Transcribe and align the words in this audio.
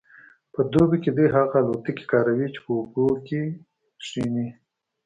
په 0.53 0.61
دوبي 0.71 0.97
کې 1.03 1.11
دوی 1.17 1.27
هغه 1.35 1.55
الوتکې 1.61 2.05
کاروي 2.11 2.47
چې 2.53 2.59
په 2.65 2.71
اوبو 2.79 3.05
کیښني 3.27 4.47